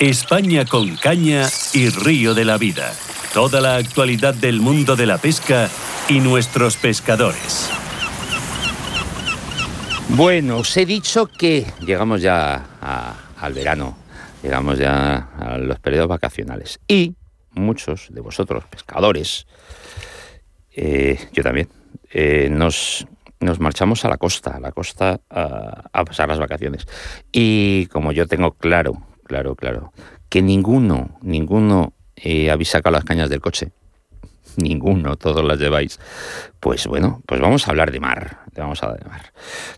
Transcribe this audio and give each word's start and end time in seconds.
España 0.00 0.64
con 0.64 0.96
caña 0.96 1.48
y 1.74 1.88
río 1.88 2.32
de 2.32 2.44
la 2.44 2.56
vida. 2.56 2.94
Toda 3.34 3.60
la 3.60 3.74
actualidad 3.74 4.32
del 4.32 4.60
mundo 4.60 4.94
de 4.94 5.06
la 5.06 5.18
pesca 5.18 5.68
y 6.08 6.20
nuestros 6.20 6.76
pescadores. 6.76 7.68
Bueno, 10.10 10.58
os 10.58 10.76
he 10.76 10.86
dicho 10.86 11.26
que 11.26 11.66
llegamos 11.80 12.22
ya 12.22 12.64
al 13.40 13.52
verano, 13.52 13.96
llegamos 14.40 14.78
ya 14.78 15.30
a 15.36 15.58
los 15.58 15.80
periodos 15.80 16.08
vacacionales 16.08 16.78
y 16.86 17.16
muchos 17.50 18.06
de 18.10 18.20
vosotros, 18.20 18.64
pescadores, 18.70 19.48
eh, 20.76 21.18
yo 21.32 21.42
también, 21.42 21.68
eh, 22.12 22.48
nos, 22.48 23.04
nos 23.40 23.58
marchamos 23.58 24.04
a 24.04 24.08
la 24.08 24.16
costa, 24.16 24.56
a 24.56 24.60
la 24.60 24.70
costa 24.70 25.20
a, 25.28 26.04
pasar 26.04 26.28
las 26.28 26.38
vacaciones. 26.38 26.86
Y 27.32 27.86
como 27.86 28.12
yo 28.12 28.28
tengo 28.28 28.52
claro, 28.52 29.02
claro, 29.28 29.54
claro, 29.54 29.92
que 30.28 30.42
ninguno, 30.42 31.10
ninguno 31.22 31.92
eh, 32.16 32.50
habéis 32.50 32.70
sacado 32.70 32.94
las 32.94 33.04
cañas 33.04 33.30
del 33.30 33.40
coche, 33.40 33.70
ninguno, 34.56 35.14
todos 35.14 35.44
las 35.44 35.60
lleváis, 35.60 36.00
pues 36.58 36.88
bueno, 36.88 37.22
pues 37.26 37.40
vamos 37.40 37.68
a 37.68 37.70
hablar 37.70 37.92
de 37.92 38.00
mar, 38.00 38.38
vamos 38.56 38.82
a 38.82 38.86
hablar 38.86 39.04
de 39.04 39.08
mar. 39.08 39.22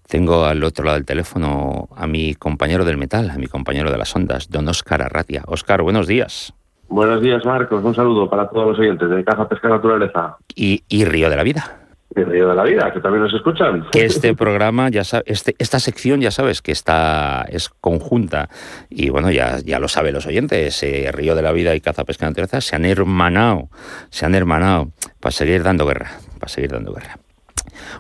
Tengo 0.09 0.47
al 0.47 0.65
otro 0.65 0.85
lado 0.85 0.97
del 0.97 1.05
teléfono 1.05 1.89
a 1.95 2.07
mi 2.07 2.35
compañero 2.35 2.87
del 2.87 2.97
metal, 2.97 3.29
a 3.29 3.37
mi 3.37 3.47
compañero 3.47 3.91
de 3.91 3.99
las 3.99 4.17
ondas, 4.17 4.49
don 4.49 4.69
Óscar 4.69 5.03
Arratia. 5.03 5.43
Óscar, 5.47 5.83
buenos 5.83 6.07
días. 6.07 6.55
Buenos 6.89 7.21
días, 7.21 7.45
Marcos. 7.45 7.85
Un 7.85 7.95
saludo 7.95 8.29
para 8.29 8.49
todos 8.49 8.69
los 8.69 8.79
oyentes 8.79 9.09
de 9.09 9.23
Caja 9.23 9.49
Pesca 9.49 9.69
Naturaleza. 9.69 10.37
Y, 10.57 10.83
y 10.89 11.05
Río 11.05 11.31
de 11.31 11.37
la 11.37 11.45
Vida. 11.45 11.81
Y 12.15 12.25
Río 12.25 12.49
de 12.49 12.55
la 12.55 12.65
Vida, 12.65 12.93
que 12.93 13.01
también 13.01 13.23
nos 13.23 13.33
escuchan. 13.35 13.87
Que 13.93 14.05
este 14.05 14.35
programa, 14.35 14.89
ya 14.89 15.03
este, 15.27 15.55
esta 15.59 15.79
sección 15.79 16.21
ya 16.21 16.31
sabes 16.31 16.61
que 16.61 16.73
está 16.73 17.45
es 17.49 17.69
conjunta 17.69 18.49
y 18.89 19.11
bueno, 19.11 19.31
ya, 19.31 19.59
ya 19.59 19.79
lo 19.79 19.89
saben 19.89 20.15
los 20.15 20.27
oyentes, 20.27 20.83
eh, 20.83 21.11
Río 21.13 21.35
de 21.35 21.43
la 21.43 21.53
Vida 21.53 21.75
y 21.75 21.81
Caza 21.81 22.05
Pesca 22.05 22.27
Naturaleza 22.27 22.61
se 22.61 22.75
han 22.75 22.85
hermanado, 22.85 23.69
se 24.11 24.27
han 24.27 24.35
hermanado 24.35 24.91
para 25.21 25.33
seguir 25.33 25.63
dando 25.63 25.87
guerra, 25.87 26.11
para 26.39 26.49
seguir 26.49 26.73
dando 26.73 26.93
guerra. 26.93 27.19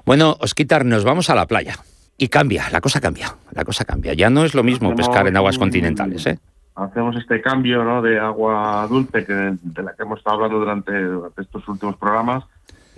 Bueno, 0.04 0.36
Osquitar, 0.40 0.84
nos 0.84 1.04
vamos 1.04 1.30
a 1.30 1.34
la 1.34 1.46
playa. 1.46 1.76
Y 2.16 2.28
cambia, 2.28 2.68
la 2.70 2.82
cosa 2.82 3.00
cambia, 3.00 3.34
la 3.52 3.64
cosa 3.64 3.86
cambia. 3.86 4.12
Ya 4.12 4.28
no 4.28 4.44
es 4.44 4.54
lo 4.54 4.62
mismo 4.62 4.94
pescar 4.94 5.26
en 5.26 5.38
aguas 5.38 5.56
continentales, 5.56 6.26
¿eh? 6.26 6.38
hacemos 6.84 7.16
este 7.16 7.40
cambio 7.40 7.84
¿no? 7.84 8.02
de 8.02 8.18
agua 8.18 8.86
dulce 8.88 9.24
que, 9.24 9.32
de 9.32 9.82
la 9.82 9.94
que 9.94 10.02
hemos 10.02 10.18
estado 10.18 10.36
hablando 10.36 10.58
durante, 10.58 10.92
estos 11.38 11.66
últimos 11.68 11.96
programas 11.96 12.44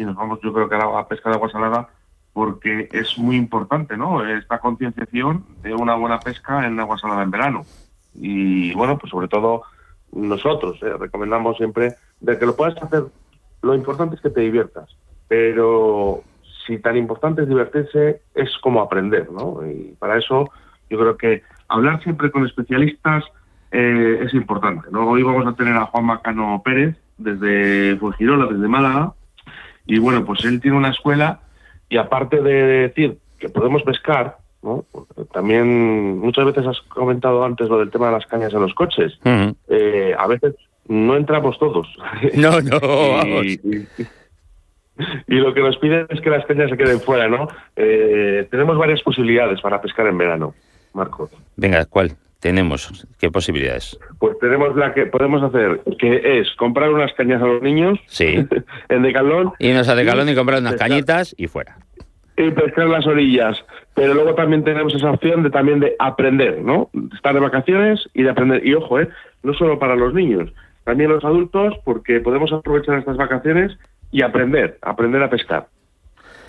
y 0.03 0.05
nos 0.05 0.17
vamos 0.17 0.41
yo 0.42 0.53
creo 0.53 0.69
que 0.69 0.75
a 0.75 0.78
la 0.78 1.08
pesca 1.08 1.31
de 1.31 1.36
agua 1.36 1.50
salada 1.50 1.89
porque 2.33 2.89
es 2.92 3.19
muy 3.19 3.36
importante 3.36 3.97
¿no? 3.97 4.27
esta 4.27 4.59
concienciación 4.59 5.44
de 5.62 5.75
una 5.75 5.94
buena 5.94 6.19
pesca 6.20 6.67
en 6.67 6.81
agua 6.81 6.98
salada 6.98 7.22
en 7.22 7.31
verano. 7.31 7.64
Y 8.14 8.72
bueno, 8.75 8.98
pues 8.98 9.11
sobre 9.11 9.28
todo 9.28 9.62
nosotros 10.12 10.78
¿eh? 10.83 10.94
recomendamos 10.98 11.56
siempre 11.56 11.94
de 12.20 12.39
que 12.39 12.47
lo 12.47 12.56
puedas 12.56 12.81
hacer, 12.83 13.05
lo 13.62 13.75
importante 13.75 14.17
es 14.17 14.20
que 14.20 14.31
te 14.31 14.41
diviertas, 14.41 14.97
pero 15.28 16.22
si 16.66 16.78
tan 16.78 16.97
importante 16.97 17.42
es 17.42 17.48
divertirse, 17.48 18.22
es 18.34 18.50
como 18.59 18.81
aprender, 18.81 19.31
¿no? 19.31 19.66
Y 19.66 19.94
para 19.98 20.19
eso 20.19 20.50
yo 20.89 20.98
creo 20.98 21.16
que 21.16 21.42
hablar 21.69 22.03
siempre 22.03 22.31
con 22.31 22.47
especialistas 22.47 23.25
eh, 23.70 24.20
es 24.22 24.34
importante. 24.34 24.89
¿no? 24.91 25.09
Hoy 25.09 25.22
vamos 25.22 25.47
a 25.47 25.55
tener 25.56 25.75
a 25.75 25.87
Juan 25.87 26.05
Macano 26.05 26.61
Pérez 26.62 26.97
desde 27.16 27.97
Fuengirola, 27.97 28.53
desde 28.53 28.69
Málaga, 28.69 29.14
y 29.86 29.98
bueno, 29.98 30.25
pues 30.25 30.44
él 30.44 30.61
tiene 30.61 30.77
una 30.77 30.91
escuela 30.91 31.41
y 31.88 31.97
aparte 31.97 32.41
de 32.41 32.88
decir 32.88 33.19
que 33.38 33.48
podemos 33.48 33.83
pescar, 33.83 34.38
¿no? 34.62 34.84
también 35.33 36.19
muchas 36.19 36.47
veces 36.47 36.66
has 36.66 36.80
comentado 36.83 37.44
antes 37.44 37.69
lo 37.69 37.78
del 37.78 37.91
tema 37.91 38.06
de 38.06 38.12
las 38.12 38.27
cañas 38.27 38.53
en 38.55 38.60
los 38.60 38.75
coches. 38.75 39.19
Eh, 39.69 40.14
a 40.16 40.27
veces 40.27 40.55
no 40.88 41.16
entramos 41.16 41.58
todos. 41.58 41.88
No, 42.34 42.60
no, 42.60 43.42
y, 43.44 43.60
y, 45.26 45.34
lo 45.34 45.54
que 45.54 45.60
nos 45.60 45.76
piden 45.78 46.06
es 46.10 46.21
que 46.21 46.31
las 46.31 46.44
cañas 46.47 46.71
se 46.71 46.76
queden 46.76 47.00
fuera, 47.00 47.28
¿no? 47.28 47.48
Eh, 47.76 48.47
tenemos 48.50 48.78
varias 48.78 49.03
posibilidades 49.03 49.60
para 49.60 49.81
pescar 49.81 50.06
en 50.06 50.19
verano, 50.19 50.54
Marcos. 50.92 51.31
Venga, 51.56 51.84
¿cuál? 51.87 52.16
Tenemos? 52.42 53.06
¿Qué 53.20 53.30
posibilidades? 53.30 53.97
Pues 54.19 54.36
tenemos 54.41 54.75
la 54.75 54.92
que 54.92 55.06
podemos 55.06 55.42
hacer, 55.44 55.80
que 55.98 56.41
es 56.41 56.50
comprar 56.56 56.91
unas 56.91 57.12
cañas 57.14 57.41
a 57.41 57.47
los 57.47 57.62
niños 57.62 58.00
sí. 58.06 58.44
en 58.88 59.03
Decalón. 59.03 59.53
Irnos 59.60 59.88
a 59.88 59.94
Decalón 59.94 60.28
y, 60.28 60.34
comprar 60.34 60.58
unas 60.58 60.75
cañitas 60.75 61.34
y 61.38 61.47
fuera. 61.47 61.78
Y 62.36 62.50
pescar 62.50 62.88
las 62.88 63.06
orillas. 63.06 63.64
Pero 63.94 64.14
luego 64.14 64.34
también 64.34 64.64
tenemos 64.64 64.92
esa 64.92 65.12
opción 65.12 65.44
de 65.44 65.50
también 65.50 65.78
de 65.78 65.94
aprender, 66.00 66.60
¿no? 66.62 66.91
Estar 67.14 67.32
de 67.32 67.41
vacaciones 67.41 68.00
y 68.12 68.25
de 68.25 68.30
aprender. 68.30 68.66
Y 68.66 68.74
ojo, 68.74 68.98
¿eh? 68.98 69.09
No 69.44 69.54
solo 69.54 69.78
para 69.78 69.94
los 69.94 70.12
niños, 70.12 70.53
también 70.82 71.10
los 71.10 71.24
adultos, 71.24 71.74
porque 71.84 72.20
podemos 72.20 72.53
aprovechar 72.53 72.98
estas 72.98 73.16
vacaciones 73.16 73.78
y 74.10 74.22
aprender, 74.22 74.78
aprender 74.82 75.22
a 75.22 75.30
pescar. 75.30 75.69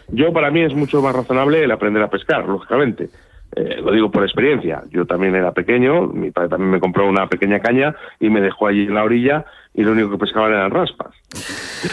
Yo, 0.07 0.33
para 0.33 0.49
mí, 0.49 0.61
es 0.61 0.73
mucho 0.73 1.03
más 1.03 1.15
razonable 1.15 1.63
el 1.63 1.71
aprender 1.71 2.01
a 2.01 2.09
pescar, 2.09 2.47
lógicamente. 2.47 3.09
Eh, 3.55 3.81
lo 3.81 3.91
digo 3.91 4.11
por 4.11 4.23
experiencia. 4.23 4.83
Yo 4.89 5.05
también 5.05 5.35
era 5.35 5.51
pequeño, 5.51 6.07
mi 6.07 6.31
padre 6.31 6.49
también 6.49 6.71
me 6.71 6.79
compró 6.79 7.07
una 7.07 7.27
pequeña 7.27 7.59
caña 7.59 7.95
y 8.19 8.29
me 8.29 8.41
dejó 8.41 8.67
allí 8.67 8.83
en 8.83 8.95
la 8.95 9.03
orilla 9.03 9.45
y 9.73 9.83
lo 9.83 9.91
único 9.91 10.11
que 10.11 10.17
pescaban 10.17 10.51
eran 10.51 10.71
raspas. 10.71 11.13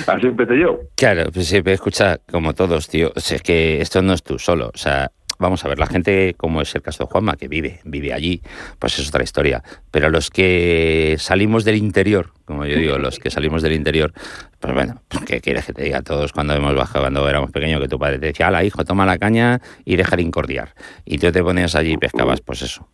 Así 0.07 0.27
empecé 0.27 0.59
yo. 0.59 0.81
Claro, 0.97 1.31
pues 1.33 1.49
sí, 1.49 1.61
escucha, 1.65 2.19
como 2.31 2.55
todos, 2.55 2.89
tío, 2.89 3.13
es 3.15 3.43
que 3.43 3.81
esto 3.81 4.03
no 4.03 4.13
es 4.13 4.23
tú 4.23 4.39
solo. 4.39 4.71
O 4.73 4.79
sea, 4.79 5.11
vamos 5.41 5.65
a 5.65 5.69
ver, 5.69 5.79
la 5.79 5.87
gente, 5.87 6.35
como 6.37 6.61
es 6.61 6.75
el 6.75 6.83
caso 6.83 7.05
de 7.05 7.11
Juanma, 7.11 7.37
que 7.37 7.49
vive, 7.49 7.81
vive 7.85 8.13
allí, 8.13 8.43
pues 8.79 8.99
es 8.99 9.09
otra 9.09 9.25
historia. 9.25 9.65
Pero 9.91 10.11
los 10.11 10.31
que 10.31 11.17
salimos 11.19 11.65
del 11.65 11.77
interior, 11.77 12.33
como 12.45 12.67
yo 12.67 12.77
digo, 12.77 12.99
los 12.99 13.19
que 13.19 13.31
salimos 13.31 13.63
del 13.63 13.73
interior, 13.73 14.13
pues 14.61 14.75
bueno, 14.75 15.03
¿qué 15.27 15.41
quieres 15.41 15.65
que 15.65 15.73
te 15.73 15.83
diga? 15.83 16.03
Todos 16.03 16.33
cuando 16.33 16.55
hemos 16.55 16.75
bajado, 16.75 17.05
cuando 17.05 17.29
éramos 17.29 17.51
pequeños, 17.51 17.81
que 17.81 17.89
tu 17.89 17.99
padre 17.99 18.19
te 18.19 18.27
decía, 18.27 18.49
ala, 18.49 18.63
hijo, 18.63 18.85
toma 18.85 19.07
la 19.07 19.19
caña 19.19 19.61
y 19.85 19.97
dejar 19.97 20.21
incordiar. 20.21 20.75
Y 21.05 21.19
tú 21.19 21.33
te 21.33 21.43
ponías 21.43 21.75
allí 21.75 21.95
y 21.95 21.97
pescabas, 21.97 22.41
pues 22.43 22.63
eso. 22.63 22.87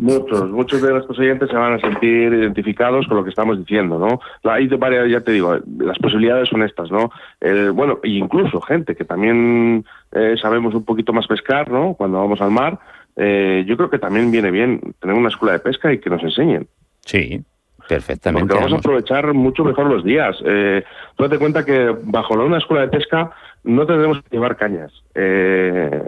Muchos, 0.00 0.50
muchos 0.50 0.82
de 0.82 0.90
nuestros 0.90 1.18
oyentes 1.18 1.48
se 1.48 1.56
van 1.56 1.74
a 1.74 1.78
sentir 1.78 2.32
identificados 2.32 3.06
con 3.06 3.18
lo 3.18 3.24
que 3.24 3.30
estamos 3.30 3.58
diciendo, 3.58 3.98
¿no? 3.98 4.20
Hay 4.50 4.66
varias, 4.68 5.08
ya 5.08 5.20
te 5.20 5.32
digo, 5.32 5.58
las 5.78 5.98
posibilidades 5.98 6.48
son 6.48 6.62
estas, 6.62 6.90
¿no? 6.90 7.10
bueno, 7.74 8.00
incluso 8.02 8.60
gente 8.60 8.96
que 8.96 9.04
también 9.04 9.84
eh, 10.12 10.36
sabemos 10.40 10.74
un 10.74 10.84
poquito 10.84 11.12
más 11.12 11.26
pescar, 11.26 11.70
¿no? 11.70 11.94
Cuando 11.94 12.18
vamos 12.18 12.40
al 12.40 12.50
mar, 12.50 12.78
eh, 13.16 13.64
yo 13.66 13.76
creo 13.76 13.90
que 13.90 13.98
también 13.98 14.30
viene 14.30 14.50
bien 14.50 14.80
tener 15.00 15.16
una 15.16 15.28
escuela 15.28 15.52
de 15.52 15.60
pesca 15.60 15.92
y 15.92 15.98
que 15.98 16.10
nos 16.10 16.22
enseñen. 16.22 16.66
Sí, 17.04 17.42
perfectamente. 17.88 18.48
Porque 18.48 18.64
vamos 18.64 18.72
a 18.72 18.78
aprovechar 18.78 19.32
mucho 19.34 19.64
mejor 19.64 19.86
los 19.86 20.04
días. 20.04 20.36
Eh, 20.44 20.82
tú 21.16 21.24
date 21.24 21.38
cuenta 21.38 21.64
que 21.64 21.94
bajo 22.04 22.34
una 22.34 22.58
escuela 22.58 22.82
de 22.82 22.88
pesca 22.88 23.32
no 23.64 23.86
tendremos 23.86 24.22
que 24.22 24.36
llevar 24.36 24.56
cañas. 24.56 24.92
Eh, 25.14 26.02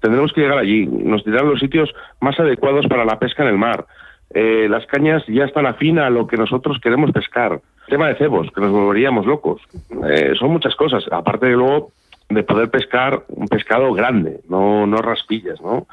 tendremos 0.00 0.32
que 0.32 0.42
llegar 0.42 0.58
allí. 0.58 0.86
Nos 0.86 1.24
dirán 1.24 1.48
los 1.48 1.60
sitios 1.60 1.90
más 2.20 2.38
adecuados 2.38 2.86
para 2.86 3.04
la 3.04 3.18
pesca 3.18 3.42
en 3.42 3.48
el 3.48 3.58
mar. 3.58 3.86
Eh, 4.34 4.66
las 4.68 4.86
cañas 4.86 5.22
ya 5.26 5.44
están 5.44 5.66
afín 5.66 5.98
a 5.98 6.10
lo 6.10 6.26
que 6.26 6.36
nosotros 6.36 6.78
queremos 6.82 7.12
pescar. 7.12 7.60
tema 7.88 8.08
de 8.08 8.16
cebos, 8.16 8.50
que 8.54 8.60
nos 8.60 8.70
volveríamos 8.70 9.24
locos. 9.24 9.62
Eh, 10.10 10.34
son 10.38 10.50
muchas 10.50 10.74
cosas. 10.76 11.04
Aparte 11.10 11.46
de 11.46 11.52
luego 11.52 11.92
de 12.28 12.42
poder 12.42 12.70
pescar 12.70 13.22
un 13.28 13.48
pescado 13.48 13.92
grande, 13.94 14.40
no, 14.50 14.86
no 14.86 14.98
raspillas, 14.98 15.60
¿no? 15.62 15.86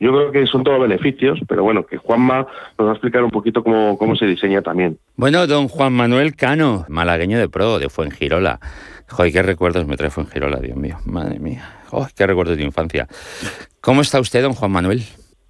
Yo 0.00 0.12
creo 0.12 0.32
que 0.32 0.46
son 0.46 0.64
todos 0.64 0.80
beneficios, 0.80 1.38
pero 1.46 1.62
bueno, 1.62 1.84
que 1.84 1.98
Juanma 1.98 2.46
nos 2.78 2.86
va 2.86 2.92
a 2.92 2.94
explicar 2.94 3.22
un 3.22 3.30
poquito 3.30 3.62
cómo, 3.62 3.98
cómo 3.98 4.16
se 4.16 4.24
diseña 4.24 4.62
también. 4.62 4.98
Bueno, 5.16 5.46
don 5.46 5.68
Juan 5.68 5.92
Manuel 5.92 6.34
Cano, 6.34 6.86
malagueño 6.88 7.38
de 7.38 7.50
pro, 7.50 7.78
de 7.78 7.90
Fuengirola. 7.90 8.60
Joder, 9.10 9.30
qué 9.30 9.42
recuerdos 9.42 9.86
me 9.86 9.98
trae 9.98 10.08
Fuengirola, 10.08 10.58
Dios 10.58 10.76
mío, 10.76 10.96
madre 11.04 11.38
mía. 11.38 11.80
Joder, 11.88 12.12
qué 12.16 12.26
recuerdos 12.26 12.56
de 12.56 12.64
infancia. 12.64 13.06
¿Cómo 13.82 14.00
está 14.00 14.20
usted, 14.20 14.42
don 14.42 14.54
Juan 14.54 14.70
Manuel? 14.70 15.02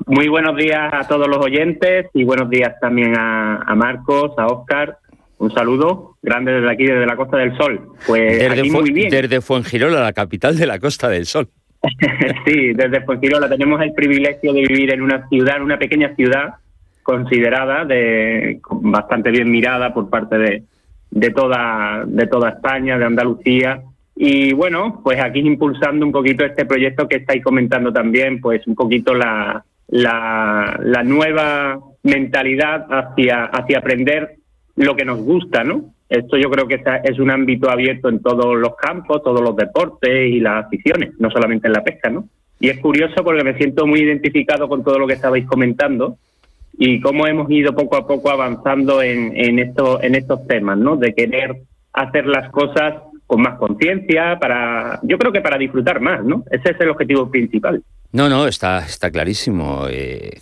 Muy 0.07 0.27
buenos 0.27 0.57
días 0.57 0.93
a 0.93 1.07
todos 1.07 1.29
los 1.29 1.39
oyentes 1.39 2.07
y 2.13 2.25
buenos 2.25 2.51
días 2.51 2.75
también 2.81 3.15
a, 3.17 3.73
Marcos, 3.77 4.33
a 4.37 4.47
Oscar. 4.47 4.99
Un 5.39 5.53
saludo 5.53 6.17
grande 6.23 6.53
desde 6.53 6.73
aquí, 6.73 6.87
desde 6.87 7.07
la 7.07 7.15
Costa 7.17 7.37
del 7.37 7.57
Sol. 7.57 7.81
Pues 8.05 8.39
desde, 8.39 8.65
muy 8.65 8.91
bien. 8.91 9.11
desde 9.11 9.41
Fuengirola, 9.41 10.01
la 10.01 10.13
capital 10.13 10.57
de 10.57 10.67
la 10.67 10.81
Costa 10.81 11.09
del 11.09 11.27
Sol. 11.27 11.49
sí, 12.47 12.73
desde 12.75 13.01
Fuengirola 13.03 13.49
tenemos 13.49 13.81
el 13.81 13.93
privilegio 13.93 14.53
de 14.53 14.67
vivir 14.67 14.93
en 14.93 15.03
una 15.03 15.29
ciudad, 15.29 15.63
una 15.63 15.79
pequeña 15.79 16.15
ciudad 16.15 16.55
considerada 17.03 17.85
de 17.85 18.61
bastante 18.71 19.31
bien 19.31 19.51
mirada 19.51 19.95
por 19.95 20.11
parte 20.11 20.39
de, 20.39 20.63
de 21.11 21.31
toda 21.31 22.05
de 22.07 22.27
toda 22.27 22.51
España, 22.51 22.99
de 22.99 23.05
Andalucía 23.07 23.83
y 24.23 24.53
bueno, 24.53 25.01
pues 25.03 25.19
aquí 25.19 25.39
impulsando 25.39 26.05
un 26.05 26.13
poquito 26.13 26.45
este 26.45 26.67
proyecto 26.67 27.09
que 27.09 27.17
estáis 27.17 27.43
comentando 27.43 27.91
también, 27.91 28.39
pues 28.39 28.67
un 28.67 28.75
poquito 28.75 29.15
la, 29.15 29.65
la, 29.89 30.79
la 30.83 31.03
nueva 31.03 31.79
mentalidad 32.03 32.87
hacia, 32.91 33.45
hacia 33.47 33.79
aprender 33.79 34.37
lo 34.77 34.95
que 34.95 35.07
nos 35.07 35.21
gusta, 35.23 35.65
¿no? 35.65 35.95
Esto 36.11 36.37
yo 36.37 36.51
creo 36.51 36.67
que 36.67 36.83
es 37.05 37.19
un 37.21 37.31
ámbito 37.31 37.71
abierto 37.71 38.09
en 38.09 38.21
todos 38.21 38.57
los 38.57 38.75
campos, 38.75 39.23
todos 39.23 39.41
los 39.41 39.55
deportes 39.55 40.29
y 40.29 40.41
las 40.41 40.67
aficiones, 40.67 41.13
no 41.21 41.31
solamente 41.31 41.69
en 41.69 41.73
la 41.73 41.85
pesca, 41.85 42.11
¿no? 42.11 42.25
Y 42.59 42.69
es 42.69 42.79
curioso 42.81 43.23
porque 43.23 43.45
me 43.45 43.57
siento 43.57 43.87
muy 43.87 44.01
identificado 44.01 44.69
con 44.69 44.83
todo 44.83 44.99
lo 44.99 45.07
que 45.07 45.15
estabais 45.15 45.47
comentando 45.47 46.17
y 46.77 47.01
cómo 47.01 47.29
hemos 47.29 47.49
ido 47.49 47.75
poco 47.77 47.97
a 47.97 48.09
poco 48.09 48.29
avanzando 48.29 49.01
en, 49.03 49.37
en, 49.37 49.61
esto, 49.61 50.03
en 50.03 50.17
estos 50.17 50.47
temas, 50.49 50.77
¿no? 50.79 50.97
De 50.97 51.15
querer 51.15 51.57
hacer 51.93 52.27
las 52.27 52.51
cosas 52.51 52.95
con 53.27 53.43
más 53.43 53.57
conciencia, 53.59 54.37
para, 54.41 54.99
yo 55.05 55.17
creo 55.17 55.31
que 55.31 55.41
para 55.41 55.59
disfrutar 55.59 56.01
más, 56.01 56.25
¿no? 56.25 56.43
Ese 56.51 56.73
es 56.73 56.81
el 56.81 56.91
objetivo 56.91 57.31
principal. 57.31 57.81
No, 58.13 58.29
no, 58.29 58.47
está, 58.49 58.85
está 58.85 59.11
clarísimo. 59.11 59.87
Eh, 59.89 60.41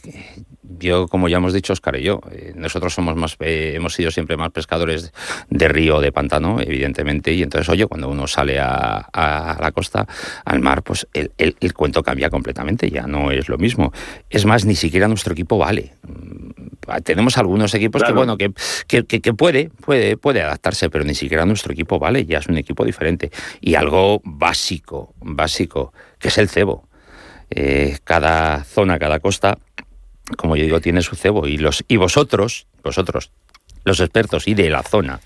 yo, 0.78 1.08
como 1.08 1.28
ya 1.28 1.38
hemos 1.38 1.52
dicho, 1.52 1.72
Oscar 1.72 1.96
y 1.96 2.02
yo, 2.02 2.20
eh, 2.30 2.52
nosotros 2.54 2.94
somos 2.94 3.16
más, 3.16 3.36
eh, 3.40 3.72
hemos 3.74 3.94
sido 3.94 4.10
siempre 4.10 4.36
más 4.36 4.50
pescadores 4.50 5.12
de 5.50 5.68
río, 5.68 6.00
de 6.00 6.12
pantano, 6.12 6.60
evidentemente, 6.60 7.32
y 7.32 7.42
entonces, 7.42 7.68
oye, 7.68 7.86
cuando 7.86 8.08
uno 8.08 8.26
sale 8.26 8.58
a, 8.58 9.58
la 9.60 9.72
costa, 9.72 10.06
al 10.44 10.60
mar, 10.60 10.82
pues 10.82 11.06
el, 11.12 11.32
el, 11.36 11.74
cuento 11.74 12.02
cambia 12.02 12.30
completamente, 12.30 12.90
ya 12.90 13.06
no 13.06 13.30
es 13.30 13.48
lo 13.48 13.58
mismo. 13.58 13.92
Es 14.30 14.44
más, 14.44 14.64
ni 14.64 14.74
siquiera 14.74 15.08
nuestro 15.08 15.32
equipo 15.32 15.58
vale. 15.58 15.92
Mm, 16.06 17.02
tenemos 17.02 17.36
algunos 17.36 17.74
equipos 17.74 18.02
que, 18.02 18.12
bueno, 18.12 18.38
que, 18.38 18.52
que, 18.86 19.04
que, 19.04 19.34
puede, 19.34 19.70
puede, 19.80 20.16
puede 20.16 20.40
adaptarse, 20.40 20.88
pero 20.88 21.04
ni 21.04 21.14
siquiera 21.14 21.44
nuestro 21.44 21.72
equipo 21.72 21.98
vale, 21.98 22.24
ya 22.24 22.38
es 22.38 22.46
un 22.46 22.56
equipo 22.56 22.84
diferente. 22.84 23.30
Y 23.60 23.74
algo 23.74 24.22
básico, 24.24 25.14
básico, 25.20 25.92
que 26.18 26.28
es 26.28 26.38
el 26.38 26.48
cebo. 26.48 26.88
Eh, 27.50 27.98
cada 28.04 28.62
zona, 28.64 28.98
cada 28.98 29.20
costa 29.20 29.58
como 30.36 30.56
yo 30.56 30.64
digo, 30.64 30.80
tiene 30.80 31.02
su 31.02 31.16
cebo 31.16 31.46
y 31.46 31.58
los 31.58 31.84
y 31.88 31.96
vosotros, 31.96 32.66
vosotros, 32.82 33.30
los 33.84 34.00
expertos 34.00 34.46
y 34.46 34.54
de 34.54 34.70
la 34.70 34.82
zona, 34.82 35.20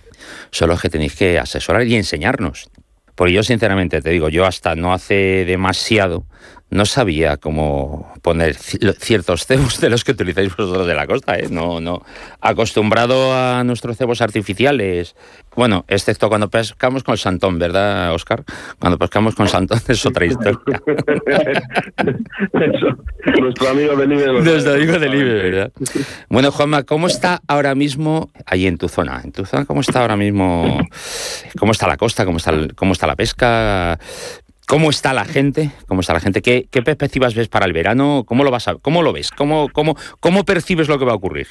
son 0.50 0.68
los 0.68 0.80
que 0.80 0.88
tenéis 0.88 1.16
que 1.16 1.38
asesorar 1.38 1.86
y 1.86 1.96
enseñarnos. 1.96 2.70
Porque 3.14 3.34
yo 3.34 3.42
sinceramente 3.42 4.00
te 4.00 4.10
digo, 4.10 4.28
yo 4.28 4.46
hasta 4.46 4.74
no 4.74 4.92
hace 4.92 5.44
demasiado 5.44 6.24
no 6.72 6.86
sabía 6.86 7.36
cómo 7.36 8.10
poner 8.22 8.54
ciertos 8.54 9.44
cebos 9.46 9.78
de 9.80 9.90
los 9.90 10.04
que 10.04 10.12
utilizáis 10.12 10.56
vosotros 10.56 10.86
de 10.86 10.94
la 10.94 11.06
costa, 11.06 11.38
¿eh? 11.38 11.48
No, 11.50 11.80
no. 11.80 12.02
Acostumbrado 12.40 13.34
a 13.34 13.62
nuestros 13.62 13.98
cebos 13.98 14.22
artificiales, 14.22 15.14
bueno, 15.54 15.84
excepto 15.86 16.30
cuando 16.30 16.48
pescamos 16.48 17.04
con 17.04 17.12
el 17.12 17.18
santón, 17.18 17.58
¿verdad, 17.58 18.14
Oscar? 18.14 18.42
Cuando 18.78 18.98
pescamos 18.98 19.34
con 19.34 19.48
santón 19.48 19.80
es 19.86 20.06
otra 20.06 20.24
historia. 20.24 20.60
nuestro 23.38 23.68
amigo 23.68 23.94
del 23.94 24.12
IBE. 24.12 24.40
Nuestro 24.40 24.72
amigo 24.72 24.98
del 24.98 25.14
IBE, 25.14 25.34
¿verdad? 25.50 25.72
Bueno, 26.30 26.50
Juanma, 26.52 26.84
¿cómo 26.84 27.06
está 27.06 27.42
ahora 27.48 27.74
mismo 27.74 28.30
ahí 28.46 28.66
en 28.66 28.78
tu 28.78 28.88
zona? 28.88 29.20
En 29.22 29.32
tu 29.32 29.44
zona, 29.44 29.66
¿cómo 29.66 29.82
está 29.82 30.00
ahora 30.00 30.16
mismo? 30.16 30.80
¿Cómo 31.58 31.72
está 31.72 31.86
la 31.86 31.98
costa? 31.98 32.24
¿Cómo 32.24 32.38
está, 32.38 32.52
cómo 32.74 32.92
está 32.92 33.06
la 33.06 33.16
pesca? 33.16 33.98
¿Cómo 34.66 34.90
está 34.90 35.12
la 35.12 35.24
gente? 35.24 35.70
¿Cómo 35.86 36.00
está 36.00 36.14
la 36.14 36.20
gente? 36.20 36.40
¿Qué, 36.40 36.66
perspectivas 36.82 37.34
ves 37.34 37.48
para 37.48 37.66
el 37.66 37.72
verano? 37.72 38.24
¿Cómo 38.26 38.44
lo 38.44 38.50
vas 38.50 38.70
cómo 38.80 39.02
lo 39.02 39.12
ves? 39.12 39.30
¿Cómo, 39.30 39.68
cómo, 39.72 39.96
cómo 40.20 40.44
percibes 40.44 40.88
lo 40.88 40.98
que 40.98 41.04
va 41.04 41.12
a 41.12 41.16
ocurrir? 41.16 41.48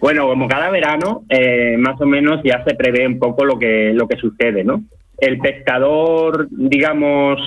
Bueno, 0.00 0.26
como 0.26 0.48
cada 0.48 0.70
verano, 0.70 1.24
eh, 1.28 1.76
más 1.78 2.00
o 2.00 2.06
menos 2.06 2.40
ya 2.42 2.64
se 2.64 2.74
prevé 2.74 3.06
un 3.06 3.18
poco 3.18 3.44
lo 3.44 3.58
que, 3.58 3.92
lo 3.94 4.08
que 4.08 4.16
sucede, 4.16 4.64
¿no? 4.64 4.82
El 5.18 5.38
pescador, 5.38 6.48
digamos, 6.50 7.38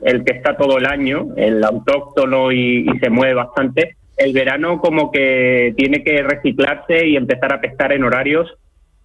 el 0.00 0.24
que 0.24 0.36
está 0.36 0.56
todo 0.56 0.78
el 0.78 0.86
año, 0.86 1.28
el 1.36 1.62
autóctono 1.62 2.50
y, 2.50 2.86
se 3.00 3.10
mueve 3.10 3.34
bastante, 3.34 3.96
el 4.16 4.32
verano 4.32 4.80
como 4.80 5.10
que 5.10 5.74
tiene 5.76 6.02
que 6.02 6.22
reciclarse 6.22 7.06
y 7.06 7.16
empezar 7.16 7.52
a 7.52 7.60
pescar 7.60 7.92
en 7.92 8.04
horarios 8.04 8.48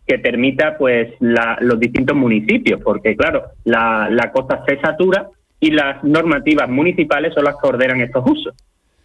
que 0.05 0.19
permita 0.19 0.77
pues 0.77 1.09
los 1.19 1.79
distintos 1.79 2.15
municipios, 2.15 2.79
porque 2.81 3.17
claro, 3.17 3.43
la, 3.65 4.07
la 4.09 4.31
costa 4.31 4.63
se 4.65 4.79
satura 4.79 5.27
y 5.59 5.71
las 5.71 6.03
normativas 6.03 6.69
municipales 6.69 7.33
son 7.33 7.45
las 7.45 7.55
que 7.55 7.67
ordenan 7.67 8.01
estos 8.01 8.23
usos. 8.29 8.53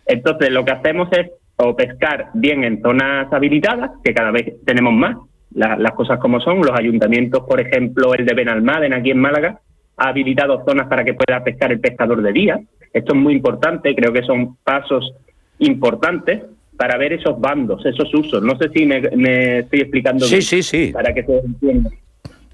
Entonces, 0.07 0.51
lo 0.51 0.65
que 0.65 0.73
hacemos 0.73 1.09
es 1.13 1.31
o 1.57 1.77
pescar 1.77 2.31
bien 2.35 2.65
en 2.65 2.83
zonas 2.83 3.33
habilitadas, 3.33 3.93
que 4.03 4.15
cada 4.15 4.31
vez 4.31 4.55
tenemos 4.65 4.93
más, 4.93 5.17
las 5.55 5.93
cosas 5.93 6.19
como 6.19 6.41
son. 6.41 6.59
Los 6.59 6.79
ayuntamientos, 6.79 7.45
por 7.47 7.61
ejemplo, 7.61 8.15
el 8.15 8.25
de 8.25 8.35
Benalmádena, 8.35 8.97
aquí 8.97 9.11
en 9.11 9.19
Málaga, 9.19 9.61
ha 9.97 10.09
habilitado 10.09 10.65
zonas 10.67 10.89
para 10.89 11.05
que 11.05 11.15
pueda 11.15 11.45
pescar 11.45 11.73
el 11.73 11.81
pescador 11.81 12.23
de 12.23 12.33
día. 12.33 12.61
Esto 12.93 13.15
es 13.15 13.21
muy 13.21 13.35
importante, 13.35 13.95
creo 13.95 14.13
que 14.13 14.23
son 14.23 14.57
pasos 14.57 15.13
importantes 15.59 16.43
para 16.77 16.97
ver 16.97 17.13
esos 17.13 17.39
bandos, 17.41 17.85
esos 17.87 18.13
usos. 18.15 18.43
No 18.43 18.57
sé 18.57 18.71
si 18.75 18.87
me, 18.87 19.59
estoy 19.59 19.81
explicando 19.81 20.25
sí, 20.25 20.43
Sí, 20.43 20.63
sí, 20.63 20.91
Para 20.93 21.13
que 21.15 21.23
se 21.23 21.39
entienda. 21.39 21.91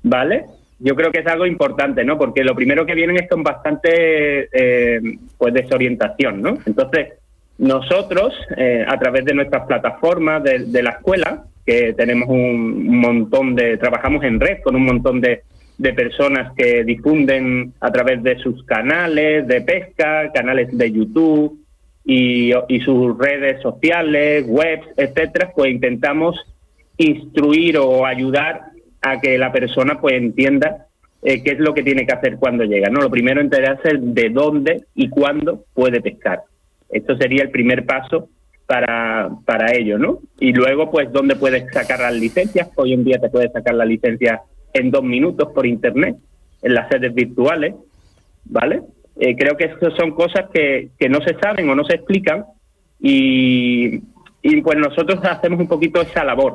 ¿Vale? 0.02 0.44
Yo 0.80 0.94
creo 0.94 1.10
que 1.10 1.20
es 1.20 1.26
algo 1.26 1.46
importante, 1.46 2.04
¿no? 2.04 2.16
Porque 2.18 2.44
lo 2.44 2.54
primero 2.54 2.86
que 2.86 2.94
vienen 2.94 3.16
es 3.16 3.28
con 3.28 3.42
bastante 3.42 4.48
eh, 4.52 5.00
pues 5.36 5.52
desorientación, 5.52 6.40
¿no? 6.40 6.58
Entonces, 6.66 7.14
nosotros, 7.58 8.32
eh, 8.56 8.84
a 8.86 8.98
través 8.98 9.24
de 9.24 9.34
nuestras 9.34 9.66
plataformas 9.66 10.42
de, 10.44 10.82
la 10.82 10.90
escuela, 10.90 11.44
que 11.66 11.92
tenemos 11.94 12.28
un 12.28 12.98
montón 12.98 13.56
de, 13.56 13.76
trabajamos 13.76 14.22
en 14.22 14.38
red 14.38 14.60
con 14.62 14.76
un 14.76 14.84
montón 14.84 15.20
de, 15.20 15.42
de 15.76 15.92
personas 15.92 16.52
que 16.56 16.84
difunden 16.84 17.72
a 17.80 17.90
través 17.90 18.22
de 18.22 18.38
sus 18.38 18.64
canales 18.64 19.46
de 19.48 19.60
pesca, 19.62 20.30
canales 20.32 20.76
de 20.76 20.92
YouTube 20.92 21.58
y, 22.04 22.52
y 22.68 22.80
sus 22.80 23.18
redes 23.18 23.60
sociales, 23.60 24.44
webs, 24.46 24.86
etcétera, 24.96 25.50
pues 25.54 25.72
intentamos 25.72 26.36
instruir 26.96 27.78
o 27.78 28.06
ayudar 28.06 28.62
a 29.02 29.20
que 29.20 29.38
la 29.38 29.52
persona 29.52 30.00
pues 30.00 30.14
entienda 30.14 30.86
eh, 31.22 31.42
qué 31.42 31.52
es 31.52 31.58
lo 31.58 31.74
que 31.74 31.82
tiene 31.82 32.06
que 32.06 32.12
hacer 32.12 32.36
cuando 32.36 32.64
llega. 32.64 32.88
No, 32.90 33.00
lo 33.00 33.10
primero 33.10 33.40
enterarse 33.40 33.90
de 33.98 34.30
dónde 34.30 34.84
y 34.94 35.08
cuándo 35.08 35.64
puede 35.74 36.00
pescar. 36.00 36.42
Esto 36.90 37.16
sería 37.16 37.42
el 37.42 37.50
primer 37.50 37.84
paso 37.84 38.28
para, 38.66 39.30
para 39.44 39.74
ello, 39.74 39.98
¿no? 39.98 40.20
Y 40.38 40.52
luego, 40.52 40.90
pues, 40.90 41.12
dónde 41.12 41.36
puedes 41.36 41.72
sacar 41.72 42.00
las 42.00 42.14
licencias. 42.14 42.70
Hoy 42.76 42.92
en 42.92 43.04
día 43.04 43.18
te 43.18 43.30
puedes 43.30 43.52
sacar 43.52 43.74
la 43.74 43.84
licencia 43.84 44.42
en 44.72 44.90
dos 44.90 45.02
minutos 45.02 45.48
por 45.54 45.66
internet, 45.66 46.16
en 46.62 46.74
las 46.74 46.88
sedes 46.88 47.14
virtuales, 47.14 47.74
¿vale? 48.44 48.82
Eh, 49.18 49.36
creo 49.36 49.56
que 49.56 49.64
eso 49.64 49.90
son 49.96 50.12
cosas 50.12 50.50
que, 50.52 50.90
que 50.98 51.08
no 51.08 51.20
se 51.22 51.34
saben 51.40 51.68
o 51.68 51.74
no 51.74 51.84
se 51.84 51.96
explican 51.96 52.44
y, 53.00 54.00
y 54.42 54.60
pues 54.62 54.78
nosotros 54.78 55.18
hacemos 55.24 55.58
un 55.58 55.66
poquito 55.66 56.00
esa 56.00 56.22
labor 56.22 56.52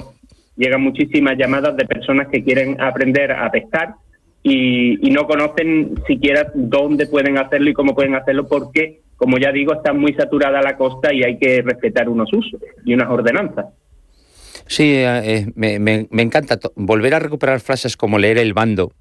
llegan 0.55 0.81
muchísimas 0.81 1.37
llamadas 1.37 1.75
de 1.75 1.85
personas 1.85 2.27
que 2.27 2.43
quieren 2.43 2.79
aprender 2.81 3.31
a 3.31 3.49
pescar 3.51 3.95
y, 4.43 5.09
no 5.11 5.25
conocen 5.25 5.95
siquiera 6.07 6.51
dónde 6.53 7.07
pueden 7.07 7.37
hacerlo 7.37 7.69
y 7.69 7.73
cómo 7.73 7.95
pueden 7.95 8.15
hacerlo 8.15 8.47
porque, 8.47 9.01
como 9.15 9.37
ya 9.37 9.51
digo, 9.51 9.73
está 9.73 9.93
muy 9.93 10.13
saturada 10.13 10.61
la 10.61 10.75
costa 10.75 11.13
y 11.13 11.23
hay 11.23 11.37
que 11.37 11.61
respetar 11.61 12.09
unos 12.09 12.31
usos 12.33 12.59
y 12.83 12.93
unas 12.93 13.09
ordenanzas. 13.09 13.67
Sí, 14.67 14.93
eh, 14.95 15.47
me, 15.55 15.79
me, 15.79 16.07
encanta 16.21 16.57
volver 16.75 17.13
a 17.15 17.19
recuperar 17.19 17.59
frases 17.59 17.97
como 17.97 18.17
leer 18.17 18.37
el 18.37 18.53
bando, 18.53 18.93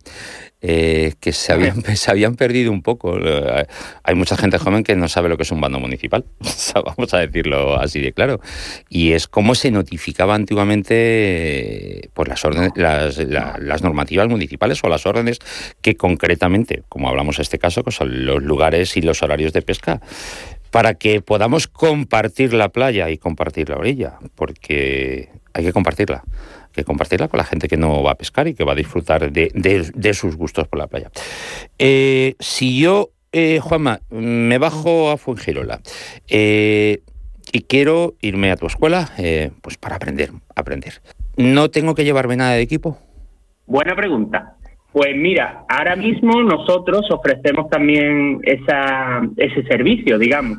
eh, 0.64 1.14
que 1.18 1.32
se 1.32 1.52
habían, 1.52 1.82
se 1.96 2.10
habían 2.10 2.36
perdido 2.36 2.70
un 2.70 2.82
poco. 2.82 3.18
Eh, 3.18 3.66
hay 4.04 4.14
mucha 4.14 4.36
gente 4.36 4.58
joven 4.58 4.84
que 4.84 4.94
no 4.94 5.08
sabe 5.08 5.28
lo 5.28 5.36
que 5.36 5.42
es 5.42 5.50
un 5.50 5.60
bando 5.60 5.80
municipal, 5.80 6.24
vamos 6.74 7.12
a 7.12 7.18
decirlo 7.18 7.78
así 7.78 8.00
de 8.00 8.12
claro. 8.12 8.40
Y 8.88 9.12
es 9.12 9.26
como 9.26 9.56
se 9.56 9.72
notificaba 9.72 10.36
antiguamente 10.36 12.10
pues 12.14 12.28
las, 12.28 12.44
órdenes, 12.44 12.72
las, 12.76 13.18
las, 13.18 13.82
normativas 13.82 14.28
municipales 14.28 14.78
o 14.84 14.88
las 14.88 15.04
órdenes 15.04 15.40
que 15.80 15.96
concretamente, 15.96 16.84
como 16.88 17.08
hablamos 17.08 17.38
en 17.38 17.42
este 17.42 17.58
caso, 17.58 17.82
que 17.82 17.90
son 17.90 18.24
los 18.24 18.40
lugares 18.40 18.96
y 18.96 19.02
los 19.02 19.22
horarios 19.22 19.52
de 19.52 19.62
pesca 19.62 20.00
para 20.70 20.94
que 20.94 21.20
podamos 21.20 21.66
compartir 21.68 22.54
la 22.54 22.70
playa 22.70 23.10
y 23.10 23.18
compartir 23.18 23.68
la 23.68 23.76
orilla, 23.76 24.14
porque 24.34 25.28
hay 25.52 25.64
que 25.64 25.72
compartirla. 25.72 26.24
Que 26.72 26.84
compartirla 26.84 27.28
con 27.28 27.38
la 27.38 27.44
gente 27.44 27.68
que 27.68 27.76
no 27.76 28.02
va 28.02 28.12
a 28.12 28.14
pescar 28.14 28.48
y 28.48 28.54
que 28.54 28.64
va 28.64 28.72
a 28.72 28.76
disfrutar 28.76 29.30
de, 29.30 30.14
sus 30.14 30.36
gustos 30.36 30.68
por 30.68 30.78
la 30.78 30.86
playa. 30.86 31.10
Eh, 31.78 32.34
si 32.38 32.80
yo, 32.80 33.10
eh, 33.32 33.60
Juanma, 33.60 34.00
me 34.10 34.58
bajo 34.58 35.10
a 35.10 35.16
Fuengirola 35.16 35.80
eh, 36.28 37.00
y 37.52 37.62
quiero 37.62 38.14
irme 38.20 38.50
a 38.50 38.56
tu 38.56 38.66
escuela, 38.66 39.10
pues 39.60 39.76
para 39.76 39.96
aprender, 39.96 40.30
aprender. 40.54 40.94
¿No 41.36 41.70
tengo 41.70 41.94
que 41.94 42.04
llevarme 42.04 42.36
nada 42.36 42.52
de 42.52 42.62
equipo? 42.62 42.98
Buena 43.66 43.94
pregunta. 43.94 44.56
Pues 44.92 45.16
mira, 45.16 45.64
ahora 45.68 45.96
mismo 45.96 46.42
nosotros 46.42 47.10
ofrecemos 47.10 47.70
también 47.70 48.40
esa, 48.42 49.22
ese 49.36 49.62
servicio, 49.64 50.18
digamos. 50.18 50.58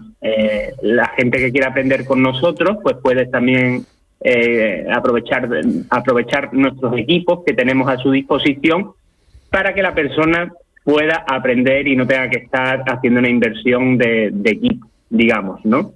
la 0.81 1.07
gente 1.17 1.37
que 1.37 1.51
quiera 1.51 1.69
aprender 1.69 2.05
con 2.05 2.21
nosotros, 2.21 2.77
pues 2.83 2.95
puede 3.03 3.27
también 3.27 3.85
eh, 4.23 4.85
aprovechar, 4.93 5.49
aprovechar 5.89 6.53
nuestros 6.53 6.97
equipos 6.97 7.43
que 7.45 7.53
tenemos 7.53 7.89
a 7.89 7.97
su 7.97 8.11
disposición 8.11 8.91
para 9.49 9.73
que 9.73 9.81
la 9.81 9.93
persona 9.93 10.51
pueda 10.83 11.25
aprender 11.27 11.87
y 11.87 11.95
no 11.95 12.07
tenga 12.07 12.29
que 12.29 12.39
estar 12.39 12.83
haciendo 12.87 13.19
una 13.19 13.29
inversión 13.29 13.97
de, 13.97 14.27
equipo, 14.45 14.87
digamos, 15.09 15.63
¿no? 15.65 15.93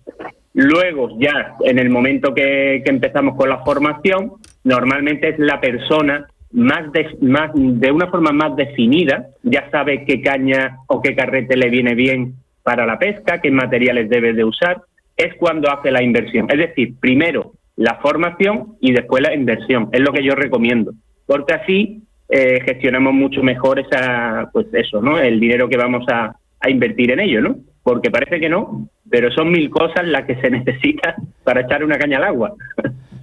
Luego, 0.54 1.18
ya 1.20 1.56
en 1.62 1.78
el 1.80 1.90
momento 1.90 2.34
que, 2.34 2.84
empezamos 2.86 3.36
con 3.36 3.50
la 3.50 3.64
formación, 3.64 4.34
normalmente 4.64 5.30
es 5.30 5.40
la 5.40 5.62
persona 5.62 6.28
de, 6.52 7.18
más 7.22 7.52
de 7.54 7.92
una 7.92 8.08
forma 8.08 8.32
más 8.32 8.56
definida, 8.56 9.28
ya 9.44 9.70
sabe 9.70 10.04
qué 10.06 10.22
caña 10.22 10.78
o 10.88 11.02
qué 11.02 11.16
carrete 11.16 11.56
le 11.56 11.70
viene 11.70 11.96
bien 11.96 12.36
para 12.64 12.86
la 12.86 12.98
pesca, 12.98 13.40
qué 13.40 13.52
materiales 13.52 14.10
debe 14.10 14.34
de 14.34 14.44
usar, 14.44 14.82
es 15.16 15.36
cuando 15.36 15.72
hace 15.72 15.92
la 15.92 16.02
inversión. 16.02 16.48
Es 16.50 16.58
decir, 16.58 16.96
primero 17.00 17.54
la 17.78 17.96
formación 18.02 18.76
y 18.82 18.92
después 18.92 19.24
la 19.24 19.34
inversión. 19.34 19.90
Es 19.94 20.02
lo 20.02 20.12
que 20.12 20.24
yo 20.24 20.36
recomiendo, 20.36 20.94
porque 21.26 21.54
así 21.54 22.04
eh, 22.28 22.60
gestionamos 22.66 23.14
mucho 23.14 23.42
mejor 23.42 23.80
esa, 23.80 24.50
pues 24.52 24.68
eso, 24.74 25.02
¿no? 25.02 25.18
El 25.18 25.40
dinero 25.40 25.70
que 25.70 25.78
vamos 25.78 26.06
a, 26.12 26.36
a 26.60 26.70
invertir 26.70 27.12
en 27.12 27.22
ello, 27.22 27.42
¿no? 27.42 27.56
Porque 27.84 28.12
parece 28.12 28.40
que 28.40 28.50
no, 28.50 28.90
pero 29.10 29.32
son 29.32 29.50
mil 29.50 29.70
cosas 29.70 30.06
las 30.06 30.26
que 30.26 30.36
se 30.42 30.50
necesitan 30.50 31.16
para 31.44 31.62
echar 31.62 31.84
una 31.84 31.98
caña 31.98 32.18
al 32.18 32.26
agua. 32.26 32.54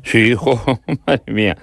Sí, 0.05 0.19
hijo, 0.33 0.61
madre 1.07 1.33
mía. 1.33 1.57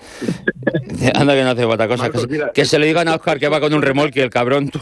Anda 1.14 1.36
que 1.36 1.44
no 1.44 1.50
hace 1.52 1.66
otra 1.66 1.88
cosa. 1.88 2.10
que, 2.54 2.66
se 2.66 2.80
le 2.80 2.88
digan 2.88 3.08
a 3.08 3.16
Oscar 3.16 3.40
que 3.40 3.48
va 3.48 3.60
con 3.60 3.74
un 3.74 3.82
remolque, 3.82 4.22
el 4.22 4.30
cabrón. 4.30 4.70
Tú. 4.70 4.80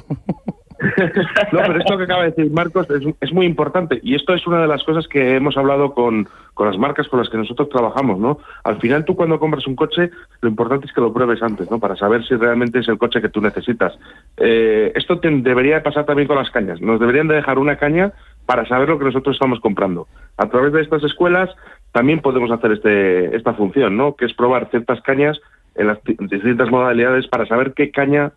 No, 1.51 1.59
pero 1.65 1.79
esto 1.79 1.97
que 1.97 2.03
acaba 2.03 2.23
de 2.23 2.29
decir 2.29 2.51
Marcos 2.51 2.87
es, 3.21 3.33
muy 3.33 3.45
importante 3.45 3.99
y 4.01 4.15
esto 4.15 4.33
es 4.33 4.45
una 4.47 4.61
de 4.61 4.67
las 4.67 4.83
cosas 4.83 5.07
que 5.07 5.35
hemos 5.35 5.57
hablado 5.57 5.93
con, 5.93 6.27
las 6.57 6.77
marcas 6.77 7.07
con 7.07 7.19
las 7.19 7.29
que 7.29 7.37
nosotros 7.37 7.69
trabajamos, 7.69 8.19
¿no? 8.19 8.39
Al 8.63 8.79
final 8.79 9.05
tú 9.05 9.15
cuando 9.15 9.39
compras 9.39 9.67
un 9.67 9.75
coche 9.75 10.09
lo 10.41 10.49
importante 10.49 10.85
es 10.85 10.93
que 10.93 11.01
lo 11.01 11.13
pruebes 11.13 11.41
antes, 11.41 11.69
¿no? 11.69 11.79
Para 11.79 11.95
saber 11.95 12.25
si 12.25 12.35
realmente 12.35 12.79
es 12.79 12.87
el 12.87 12.97
coche 12.97 13.21
que 13.21 13.29
tú 13.29 13.41
necesitas. 13.41 13.97
Eh, 14.37 14.91
esto 14.95 15.15
debería 15.21 15.83
pasar 15.83 16.05
también 16.05 16.27
con 16.27 16.37
las 16.37 16.49
cañas. 16.49 16.81
Nos 16.81 16.99
deberían 16.99 17.27
de 17.27 17.35
dejar 17.35 17.59
una 17.59 17.77
caña 17.77 18.13
para 18.45 18.65
saber 18.65 18.89
lo 18.89 18.99
que 18.99 19.05
nosotros 19.05 19.35
estamos 19.35 19.59
comprando. 19.59 20.07
A 20.37 20.47
través 20.47 20.73
de 20.73 20.81
estas 20.81 21.03
escuelas 21.03 21.49
también 21.91 22.21
podemos 22.21 22.51
hacer 22.51 22.71
este, 22.71 23.35
esta 23.35 23.53
función, 23.53 23.97
¿no? 23.97 24.15
Que 24.15 24.25
es 24.25 24.33
probar 24.33 24.69
ciertas 24.69 25.01
cañas 25.01 25.39
en 25.75 25.87
las 25.87 25.99
distintas 26.03 26.69
modalidades 26.69 27.27
para 27.27 27.45
saber 27.45 27.73
qué 27.73 27.91
caña 27.91 28.31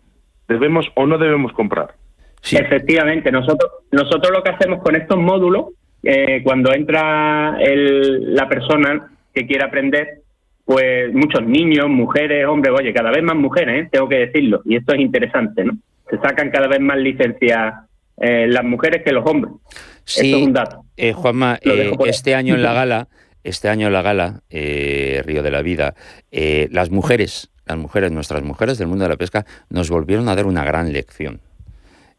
debemos 0.47 0.87
o 0.95 1.05
no 1.05 1.17
debemos 1.17 1.53
comprar. 1.53 1.95
Efectivamente, 2.51 3.31
nosotros, 3.31 3.71
nosotros 3.91 4.31
lo 4.31 4.43
que 4.43 4.51
hacemos 4.51 4.81
con 4.81 4.95
estos 4.95 5.17
módulos, 5.17 5.67
eh, 6.03 6.41
cuando 6.43 6.73
entra 6.73 7.57
la 7.57 8.49
persona 8.49 9.09
que 9.33 9.47
quiere 9.47 9.63
aprender, 9.63 10.21
pues 10.65 11.13
muchos 11.13 11.43
niños, 11.43 11.87
mujeres, 11.87 12.45
hombres, 12.45 12.73
oye, 12.77 12.93
cada 12.93 13.11
vez 13.11 13.23
más 13.23 13.35
mujeres, 13.35 13.85
¿eh? 13.85 13.89
tengo 13.91 14.09
que 14.09 14.17
decirlo, 14.17 14.61
y 14.65 14.75
esto 14.75 14.93
es 14.93 14.99
interesante, 14.99 15.63
¿no? 15.63 15.73
Se 16.09 16.17
sacan 16.17 16.51
cada 16.51 16.67
vez 16.67 16.79
más 16.79 16.97
licencias 16.97 17.73
eh, 18.17 18.47
las 18.47 18.63
mujeres 18.63 19.03
que 19.03 19.11
los 19.11 19.25
hombres. 19.25 19.53
Sí, 20.03 20.33
es 20.33 20.41
un 20.45 20.53
dato. 20.53 20.83
Juanma, 21.15 21.59
este 22.05 22.35
año 22.35 22.55
en 22.55 22.63
la 22.63 22.73
gala, 22.73 23.07
este 23.43 23.69
año 23.69 23.87
en 23.87 23.93
la 23.93 24.01
gala, 24.01 24.41
Río 24.49 25.41
de 25.41 25.51
la 25.51 25.61
Vida, 25.61 25.95
las 26.31 26.91
mujeres, 26.91 27.51
las 27.65 27.77
mujeres, 27.77 28.11
nuestras 28.11 28.43
mujeres 28.43 28.77
del 28.77 28.87
mundo 28.87 29.05
de 29.05 29.09
la 29.09 29.17
pesca, 29.17 29.45
nos 29.69 29.89
volvieron 29.89 30.27
a 30.27 30.35
dar 30.35 30.45
una 30.45 30.63
gran 30.63 30.91
lección. 30.91 31.41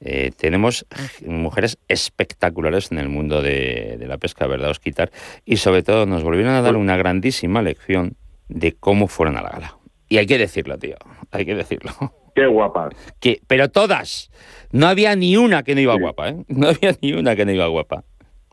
Eh, 0.04 0.32
tenemos 0.36 0.86
mujeres 1.26 1.78
espectaculares 1.88 2.92
en 2.92 2.98
el 2.98 3.08
mundo 3.08 3.40
de, 3.40 3.98
la 4.06 4.18
pesca, 4.18 4.46
¿verdad, 4.46 4.70
Osquitar? 4.70 5.10
Y 5.46 5.56
sobre 5.56 5.82
todo 5.82 6.04
nos 6.04 6.22
volvieron 6.22 6.52
a 6.52 6.60
dar 6.60 6.76
una 6.76 6.96
grandísima 6.96 7.62
lección 7.62 8.16
de 8.48 8.72
cómo 8.72 9.08
fueron 9.08 9.38
a 9.38 9.42
la 9.42 9.50
gala. 9.50 9.76
Y 10.08 10.18
hay 10.18 10.26
que 10.26 10.36
decirlo, 10.36 10.78
tío, 10.78 10.96
hay 11.30 11.46
que 11.46 11.54
decirlo. 11.54 11.90
Qué 12.34 12.46
guapas. 12.46 12.92
Que, 13.20 13.40
pero 13.46 13.70
todas. 13.70 14.30
No 14.72 14.88
había 14.88 15.16
ni 15.16 15.36
una 15.36 15.62
que 15.62 15.74
no 15.74 15.80
iba 15.80 15.94
guapa, 15.96 16.28
¿eh? 16.28 16.36
No 16.48 16.68
había 16.68 16.94
ni 17.00 17.12
una 17.12 17.34
que 17.34 17.46
no 17.46 17.52
iba 17.52 17.66
guapa. 17.68 18.04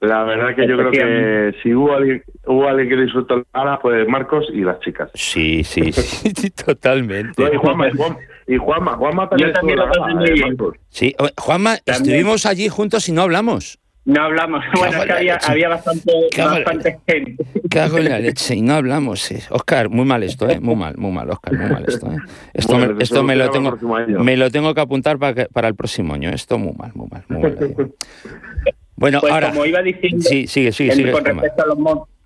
La 0.01 0.23
verdad 0.23 0.55
que 0.55 0.67
yo 0.67 0.77
creo 0.77 0.91
que 0.91 1.55
si 1.61 1.75
hubo 1.75 1.93
alguien, 1.93 2.23
hubo 2.47 2.67
alguien 2.67 2.89
que 2.89 2.95
disfrutó 2.95 3.37
la 3.37 3.45
gala, 3.53 3.77
fue 3.77 4.05
Marcos 4.05 4.47
y 4.51 4.61
las 4.61 4.79
chicas. 4.79 5.11
Sí, 5.13 5.63
sí, 5.63 5.91
sí, 5.91 6.49
totalmente. 6.65 7.43
y 7.43 7.57
Juanma, 7.57 7.87
y 7.87 7.91
Juanma, 7.91 8.17
Juanma 8.57 9.29
también, 9.29 9.53
también 9.53 9.79
lo 9.79 9.87
pasé 9.87 10.13
muy 10.13 10.31
bien. 10.31 10.57
Sí, 10.89 11.15
Juanma, 11.37 11.77
estuvimos 11.85 12.45
allí 12.45 12.69
juntos 12.69 13.07
y 13.09 13.11
no 13.11 13.23
hablamos. 13.23 13.79
No 14.03 14.23
hablamos, 14.23 14.63
bueno, 14.75 14.97
es 14.97 15.05
que 15.05 15.13
había, 15.13 15.35
había 15.47 15.69
bastante, 15.69 16.11
bastante 16.35 16.99
gente. 17.07 17.45
Cago 17.69 17.99
en 17.99 18.09
la 18.09 18.17
leche 18.17 18.55
y 18.55 18.61
no 18.63 18.73
hablamos. 18.73 19.29
Oscar, 19.51 19.89
muy 19.89 20.05
mal 20.05 20.23
esto, 20.23 20.49
¿eh? 20.49 20.59
Muy 20.59 20.75
mal, 20.75 20.97
muy 20.97 21.11
mal, 21.11 21.29
Oscar, 21.29 21.53
muy 21.53 21.69
mal 21.69 21.85
esto, 21.87 22.11
¿eh? 22.11 22.17
Esto, 22.51 22.77
me, 22.79 23.03
esto 23.03 23.21
me, 23.23 23.35
lo 23.35 23.51
tengo, 23.51 23.77
me 24.07 24.37
lo 24.37 24.49
tengo 24.49 24.73
que 24.73 24.81
apuntar 24.81 25.19
para, 25.19 25.45
para 25.45 25.67
el 25.67 25.75
próximo 25.75 26.15
año. 26.15 26.31
Esto 26.31 26.57
muy 26.57 26.73
mal, 26.73 26.91
muy 26.95 27.07
mal, 27.09 27.23
muy 27.29 27.41
mal. 27.41 27.91
Bueno, 28.95 29.19
pues 29.19 29.33
ahora. 29.33 29.49
Como 29.49 29.65
iba 29.65 29.81
diciendo, 29.81 30.21
sí, 30.21 30.45
sigue, 30.45 30.71
sigue, 30.71 30.91
sigue, 30.91 31.11
con 31.11 31.25
respecto 31.25 31.63
a 31.63 31.65
los, 31.65 31.77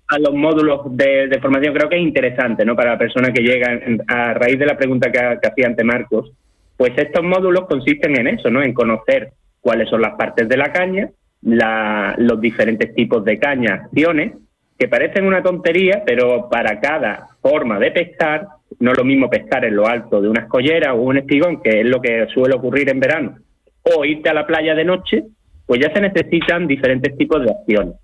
a 0.08 0.18
los 0.18 0.34
módulos 0.34 0.80
de, 0.96 1.38
formación, 1.40 1.74
creo 1.74 1.88
que 1.88 1.96
es 1.96 2.02
interesante, 2.02 2.64
¿no? 2.64 2.76
Para 2.76 2.92
la 2.92 2.98
persona 2.98 3.32
que 3.32 3.42
llega, 3.42 3.80
a 4.06 4.34
raíz 4.34 4.58
de 4.58 4.66
la 4.66 4.76
pregunta 4.76 5.10
que, 5.10 5.18
hacía 5.18 5.66
ante 5.66 5.84
Marcos, 5.84 6.32
pues 6.76 6.92
estos 6.96 7.24
módulos 7.24 7.66
consisten 7.66 8.18
en 8.18 8.28
eso, 8.28 8.50
¿no? 8.50 8.62
En 8.62 8.72
conocer 8.72 9.32
cuáles 9.60 9.88
son 9.88 10.02
las 10.02 10.14
partes 10.14 10.48
de 10.48 10.56
la 10.56 10.72
caña, 10.72 11.10
los 11.42 12.40
diferentes 12.40 12.94
tipos 12.94 13.24
de 13.24 13.38
caña, 13.38 13.74
acciones, 13.74 14.32
que 14.78 14.88
parecen 14.88 15.24
una 15.24 15.42
tontería, 15.42 16.02
pero 16.06 16.48
para 16.50 16.80
cada 16.80 17.28
forma 17.40 17.78
de 17.78 17.90
pescar, 17.90 18.46
no 18.78 18.92
lo 18.92 19.04
mismo 19.04 19.30
pescar 19.30 19.64
en 19.64 19.74
lo 19.74 19.86
alto 19.86 20.20
de 20.20 20.28
una 20.28 20.42
escollera 20.42 20.94
o 20.94 21.00
un 21.00 21.16
espigón, 21.16 21.62
que 21.62 21.80
es 21.80 21.86
lo 21.86 22.00
que 22.00 22.26
suele 22.32 22.54
ocurrir 22.54 22.90
en 22.90 23.00
verano, 23.00 23.38
o 23.82 24.04
irte 24.04 24.28
a 24.28 24.34
la 24.34 24.46
playa 24.46 24.74
de 24.74 24.84
noche, 24.84 25.24
pues 25.64 25.80
ya 25.80 25.92
se 25.92 26.00
necesitan 26.00 26.66
diferentes 26.66 27.16
tipos 27.16 27.42
de 27.42 27.50
acciones, 27.50 27.94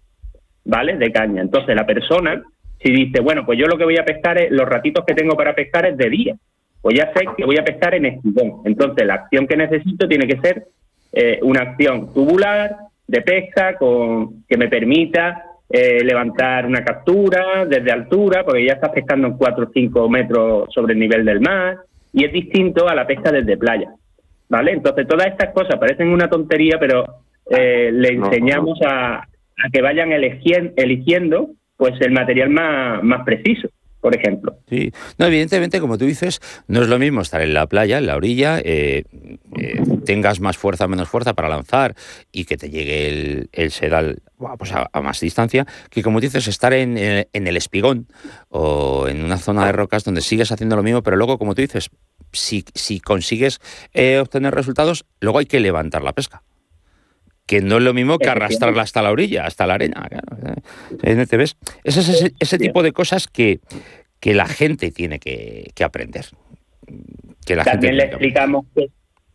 ¿vale? 0.64 0.96
De 0.96 1.12
caña. 1.12 1.42
Entonces 1.42 1.74
la 1.74 1.86
persona, 1.86 2.42
si 2.80 2.92
dice, 2.92 3.20
bueno, 3.20 3.44
pues 3.44 3.58
yo 3.58 3.66
lo 3.66 3.76
que 3.76 3.84
voy 3.84 3.98
a 3.98 4.04
pescar 4.04 4.38
es, 4.38 4.50
los 4.50 4.68
ratitos 4.68 5.04
que 5.04 5.14
tengo 5.14 5.36
para 5.36 5.54
pescar 5.54 5.86
es 5.86 5.96
de 5.96 6.08
día, 6.08 6.36
pues 6.80 6.96
ya 6.98 7.12
sé 7.14 7.26
que 7.36 7.44
voy 7.44 7.56
a 7.58 7.64
pescar 7.64 7.94
en 7.94 8.06
espigón. 8.06 8.62
Entonces 8.64 9.06
la 9.06 9.14
acción 9.14 9.46
que 9.46 9.56
necesito 9.56 10.08
tiene 10.08 10.26
que 10.26 10.38
ser 10.40 10.66
eh, 11.12 11.38
una 11.42 11.62
acción 11.62 12.12
tubular 12.12 12.76
de 13.06 13.20
pesca 13.22 13.76
con 13.76 14.44
que 14.48 14.56
me 14.56 14.68
permita 14.68 15.44
eh, 15.68 16.04
levantar 16.04 16.66
una 16.66 16.84
captura 16.84 17.64
desde 17.66 17.92
altura, 17.92 18.44
porque 18.44 18.66
ya 18.66 18.74
estás 18.74 18.90
pescando 18.90 19.28
en 19.28 19.36
4 19.36 19.64
o 19.64 19.70
5 19.72 20.08
metros 20.08 20.68
sobre 20.74 20.94
el 20.94 20.98
nivel 20.98 21.24
del 21.24 21.40
mar, 21.40 21.78
y 22.12 22.24
es 22.24 22.32
distinto 22.32 22.88
a 22.88 22.94
la 22.94 23.06
pesca 23.06 23.30
desde 23.32 23.56
playa. 23.56 23.90
¿Vale? 24.48 24.72
Entonces 24.72 25.06
todas 25.06 25.28
estas 25.28 25.50
cosas 25.54 25.78
parecen 25.78 26.08
una 26.08 26.28
tontería, 26.28 26.78
pero 26.78 27.06
eh, 27.48 27.90
le 27.90 28.08
enseñamos 28.08 28.78
a, 28.86 29.26
que 29.72 29.82
vayan 29.82 30.12
eligiendo 30.12 31.50
pues 31.76 31.94
el 32.00 32.12
material 32.12 32.50
más, 32.50 33.02
más 33.02 33.24
preciso 33.24 33.68
por 34.02 34.16
ejemplo. 34.16 34.58
Sí, 34.68 34.92
no, 35.16 35.26
evidentemente, 35.26 35.78
como 35.78 35.96
tú 35.96 36.04
dices, 36.04 36.40
no 36.66 36.82
es 36.82 36.88
lo 36.88 36.98
mismo 36.98 37.20
estar 37.20 37.40
en 37.40 37.54
la 37.54 37.68
playa, 37.68 37.98
en 37.98 38.08
la 38.08 38.16
orilla, 38.16 38.58
eh, 38.58 39.04
eh, 39.56 39.80
tengas 40.04 40.40
más 40.40 40.58
fuerza 40.58 40.86
o 40.86 40.88
menos 40.88 41.08
fuerza 41.08 41.34
para 41.34 41.48
lanzar 41.48 41.94
y 42.32 42.44
que 42.44 42.56
te 42.56 42.68
llegue 42.68 43.08
el, 43.08 43.48
el 43.52 43.70
sedal 43.70 44.18
pues 44.58 44.72
a, 44.72 44.90
más 45.00 45.20
distancia, 45.20 45.68
que 45.88 46.02
como 46.02 46.20
dices, 46.20 46.48
estar 46.48 46.72
en, 46.72 46.98
en, 46.98 47.46
el 47.46 47.56
espigón 47.56 48.08
o 48.48 49.06
en 49.06 49.22
una 49.22 49.38
zona 49.38 49.66
de 49.66 49.72
rocas 49.72 50.02
donde 50.02 50.20
sigues 50.20 50.50
haciendo 50.50 50.74
lo 50.74 50.82
mismo, 50.82 51.04
pero 51.04 51.16
luego, 51.16 51.38
como 51.38 51.54
tú 51.54 51.62
dices, 51.62 51.88
si, 52.32 52.64
si 52.74 52.98
consigues 52.98 53.60
obtener 54.20 54.52
resultados, 54.52 55.04
luego 55.20 55.38
hay 55.38 55.46
que 55.46 55.60
levantar 55.60 56.02
la 56.02 56.12
pesca 56.12 56.42
que 57.52 57.60
no 57.60 57.76
es 57.76 57.82
lo 57.82 57.92
mismo 57.92 58.18
que 58.18 58.30
arrastrarla 58.30 58.80
hasta 58.80 59.02
la 59.02 59.10
orilla, 59.10 59.44
hasta 59.44 59.66
la 59.66 59.74
arena. 59.74 60.08
Claro. 60.08 61.26
¿Te 61.26 61.36
ves? 61.36 61.58
Ese 61.84 62.00
es 62.00 62.08
ese, 62.08 62.32
ese, 62.40 62.56
tipo 62.56 62.82
de 62.82 62.92
cosas 62.92 63.28
que, 63.28 63.60
que 64.20 64.32
la 64.32 64.46
gente 64.46 64.90
tiene 64.90 65.18
que, 65.18 65.70
que 65.74 65.84
aprender. 65.84 66.24
Que 67.44 67.54
la 67.54 67.64
También 67.64 67.98
le 67.98 68.04
explicamos 68.04 68.64
qué, 68.74 68.86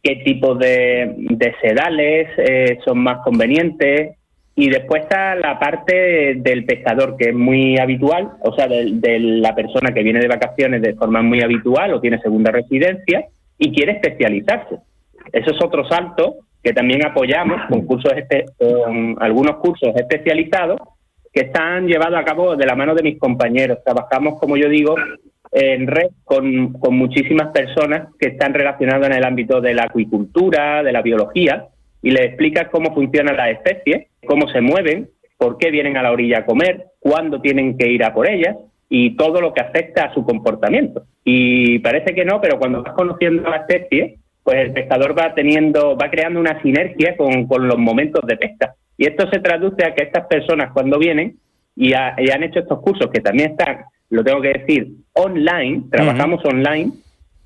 qué, 0.01 0.15
tipo 0.25 0.55
de, 0.55 1.13
de 1.15 1.53
sedales 1.61 2.29
eh, 2.39 2.79
son 2.83 3.03
más 3.03 3.19
convenientes. 3.23 4.17
Y 4.55 4.71
después 4.71 5.03
está 5.03 5.35
la 5.35 5.59
parte 5.59 6.37
del 6.37 6.65
pescador, 6.65 7.17
que 7.17 7.29
es 7.29 7.35
muy 7.35 7.77
habitual, 7.77 8.31
o 8.41 8.55
sea, 8.55 8.67
de, 8.67 8.93
de 8.93 9.19
la 9.19 9.53
persona 9.53 9.93
que 9.93 10.01
viene 10.01 10.21
de 10.21 10.27
vacaciones 10.27 10.81
de 10.81 10.95
forma 10.95 11.21
muy 11.21 11.43
habitual 11.43 11.93
o 11.93 12.01
tiene 12.01 12.19
segunda 12.19 12.49
residencia 12.49 13.27
y 13.59 13.71
quiere 13.71 13.91
especializarse. 13.91 14.77
Eso 15.31 15.51
es 15.51 15.63
otro 15.63 15.87
salto 15.87 16.47
que 16.67 16.73
también 16.73 17.05
apoyamos 17.05 17.61
con, 17.69 17.85
cursos 17.85 18.11
algunos 19.19 19.55
cursos 19.55 19.95
especializados 19.95 20.77
que 21.31 21.43
están 21.43 21.87
llevados 21.87 22.19
a 22.19 22.25
cabo 22.25 22.57
de 22.57 22.65
la 22.65 22.75
mano 22.75 22.93
de 22.93 23.03
mis 23.03 23.17
compañeros. 23.17 23.77
Trabajamos, 23.85 24.37
como 24.37 24.57
yo 24.57 24.67
digo, 24.67 24.93
en 25.49 25.87
red 25.87 26.09
con, 26.25 26.73
con 26.73 26.97
muchísimas 26.97 27.53
personas 27.53 28.09
que 28.19 28.31
están 28.31 28.53
relacionadas 28.53 29.07
en 29.07 29.15
el 29.15 29.23
ámbito 29.23 29.61
de 29.61 29.75
la 29.75 29.83
acuicultura, 29.83 30.83
de 30.83 30.91
la 30.91 31.01
biología, 31.01 31.67
y 32.01 32.11
les 32.11 32.25
explicas 32.25 32.67
cómo 32.69 32.93
funcionan 32.93 33.37
las 33.37 33.51
especies, 33.51 34.07
cómo 34.25 34.49
se 34.49 34.59
mueven, 34.59 35.07
por 35.37 35.57
qué 35.57 35.71
vienen 35.71 35.95
a 35.95 36.03
la 36.03 36.11
orilla 36.11 36.39
a 36.39 36.45
comer, 36.45 36.87
cuándo 36.99 37.39
tienen 37.39 37.77
que 37.77 37.87
ir 37.87 38.03
a 38.03 38.13
por 38.13 38.29
ellas 38.29 38.57
y 38.89 39.15
todo 39.15 39.39
lo 39.39 39.53
que 39.53 39.61
afecta 39.61 40.03
a 40.03 40.13
su 40.13 40.25
comportamiento. 40.25 41.03
Y 41.23 41.79
parece 41.79 42.13
que 42.13 42.25
no, 42.25 42.41
pero 42.41 42.59
cuando 42.59 42.83
vas 42.83 42.93
conociendo 42.93 43.47
a 43.47 43.51
la 43.51 43.65
especie, 43.65 44.17
pues 44.47 44.59
el 44.61 44.71
pescador 44.71 45.13
va 45.13 45.33
teniendo, 45.35 45.97
va 45.97 46.09
creando 46.09 46.39
una 46.39 46.61
sinergia 46.61 47.17
con, 47.17 47.67
los 47.67 47.77
momentos 47.77 48.25
de 48.25 48.37
pesca. 48.37 48.75
Y 48.97 49.05
esto 49.05 49.29
se 49.29 49.39
traduce 49.39 49.83
a 49.83 49.93
que 49.93 50.03
estas 50.03 50.25
personas 50.27 50.71
cuando 50.71 50.97
vienen 50.97 51.35
y, 51.75 51.91
han 51.91 52.43
hecho 52.43 52.59
estos 52.59 52.79
cursos, 52.79 53.11
que 53.11 53.19
también 53.19 53.51
están, 53.51 53.79
lo 54.09 54.23
tengo 54.23 54.39
que 54.39 54.53
decir, 54.53 54.87
online, 55.11 55.83
trabajamos 55.91 56.45
online, 56.45 56.93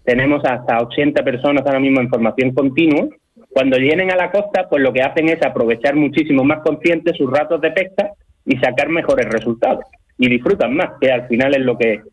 tenemos 0.04 0.46
hasta 0.46 0.80
80 0.80 1.24
personas 1.24 1.66
ahora 1.66 1.80
mismo 1.80 2.02
en 2.02 2.10
formación 2.10 2.54
continua, 2.54 3.08
cuando 3.50 3.80
vienen 3.80 4.12
a 4.12 4.16
la 4.16 4.30
costa, 4.30 4.70
pues 4.70 4.84
lo 4.84 4.94
que 4.94 5.02
hacen 5.02 5.28
es 5.28 5.42
aprovechar 5.44 5.96
muchísimo 5.96 6.44
más 6.44 6.60
conscientes 6.60 7.18
sus 7.18 7.32
ratos 7.32 7.62
de 7.62 7.72
pesca 7.72 8.12
y 8.46 8.58
sacar 8.58 8.90
mejores 8.90 9.26
resultados. 9.26 9.86
y 10.20 10.30
disfrutan 10.30 10.76
más, 10.76 11.00
que 11.02 11.12
al 11.12 11.28
final 11.28 11.56
es 11.56 11.62
lo 11.62 11.76
que 11.80 12.04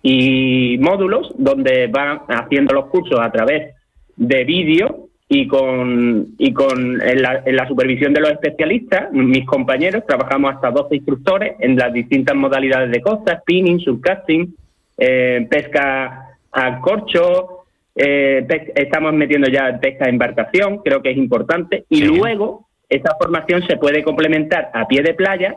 y 0.04 0.78
módulos 0.78 1.32
donde 1.36 1.88
van 1.88 2.20
haciendo 2.28 2.74
los 2.74 2.86
cursos 2.90 3.18
a 3.20 3.32
través 3.32 3.74
de 4.14 4.44
vídeo 4.44 5.03
y 5.28 5.48
con, 5.48 6.34
y 6.38 6.52
con 6.52 7.00
en 7.00 7.22
la, 7.22 7.68
supervisión 7.68 8.12
de 8.12 8.20
los 8.20 8.30
especialistas, 8.32 9.10
mis 9.12 9.46
compañeros, 9.46 10.04
trabajamos 10.06 10.54
hasta 10.54 10.70
12 10.70 10.96
instructores 10.96 11.56
en 11.60 11.76
las 11.76 11.92
distintas 11.92 12.36
modalidades 12.36 12.90
de 12.90 13.00
costa, 13.00 13.40
spinning, 13.40 13.80
subcasting, 13.80 14.54
eh, 14.98 15.46
pesca 15.50 16.36
a 16.52 16.80
corcho, 16.80 17.64
eh, 17.96 18.46
estamos 18.74 19.14
metiendo 19.14 19.48
ya 19.48 19.78
pesca 19.80 20.04
de 20.04 20.10
embarcación, 20.10 20.78
creo 20.78 21.00
que 21.02 21.12
es 21.12 21.16
importante, 21.16 21.84
y 21.88 22.04
luego 22.04 22.68
esa 22.88 23.16
formación 23.18 23.66
se 23.66 23.76
puede 23.76 24.04
complementar 24.04 24.70
a 24.74 24.86
pie 24.86 25.02
de 25.02 25.14
playa, 25.14 25.56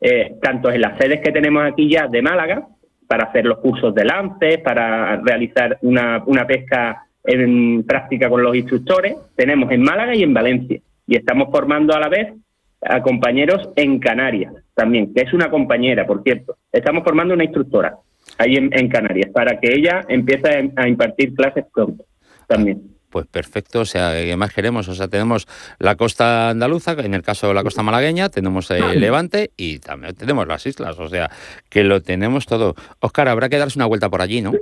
eh, 0.00 0.36
tanto 0.40 0.70
en 0.70 0.80
las 0.80 0.96
sedes 0.96 1.20
que 1.20 1.32
tenemos 1.32 1.64
aquí 1.64 1.90
ya 1.90 2.06
de 2.06 2.22
Málaga, 2.22 2.68
para 3.08 3.24
hacer 3.24 3.46
los 3.46 3.58
cursos 3.58 3.94
de 3.94 4.04
lance, 4.04 4.58
para 4.58 5.16
realizar 5.16 5.78
una, 5.82 6.22
una 6.26 6.46
pesca 6.46 7.07
en 7.28 7.84
práctica 7.84 8.28
con 8.28 8.42
los 8.42 8.56
instructores, 8.56 9.16
tenemos 9.36 9.70
en 9.70 9.82
Málaga 9.82 10.14
y 10.14 10.22
en 10.22 10.32
Valencia, 10.32 10.80
y 11.06 11.16
estamos 11.16 11.48
formando 11.50 11.94
a 11.94 12.00
la 12.00 12.08
vez 12.08 12.32
a 12.80 13.02
compañeros 13.02 13.68
en 13.76 13.98
Canarias 13.98 14.52
también, 14.74 15.12
que 15.12 15.22
es 15.22 15.32
una 15.32 15.50
compañera, 15.50 16.06
por 16.06 16.22
cierto. 16.22 16.56
Estamos 16.72 17.04
formando 17.04 17.34
una 17.34 17.44
instructora 17.44 17.96
ahí 18.38 18.56
en, 18.56 18.88
Canarias, 18.88 19.30
para 19.32 19.58
que 19.58 19.74
ella 19.74 20.04
empiece 20.08 20.70
a 20.76 20.88
impartir 20.88 21.34
clases 21.34 21.64
pronto 21.72 22.04
también. 22.46 22.98
Pues 23.10 23.26
perfecto, 23.26 23.80
o 23.80 23.84
sea, 23.86 24.12
¿qué 24.12 24.36
más 24.36 24.52
queremos? 24.52 24.86
O 24.88 24.94
sea, 24.94 25.08
tenemos 25.08 25.48
la 25.78 25.96
costa 25.96 26.50
andaluza, 26.50 26.92
en 26.92 27.14
el 27.14 27.22
caso 27.22 27.48
de 27.48 27.54
la 27.54 27.62
costa 27.62 27.82
malagueña, 27.82 28.28
tenemos 28.28 28.70
el 28.70 29.00
Levante 29.00 29.50
y 29.56 29.78
también 29.78 30.14
tenemos 30.14 30.46
las 30.46 30.66
islas, 30.66 30.98
o 30.98 31.08
sea, 31.08 31.30
que 31.70 31.84
lo 31.84 32.02
tenemos 32.02 32.44
todo. 32.44 32.74
Oscar, 33.00 33.28
habrá 33.28 33.48
que 33.48 33.56
darse 33.56 33.78
una 33.78 33.86
vuelta 33.86 34.10
por 34.10 34.20
allí, 34.20 34.42
¿no? 34.42 34.52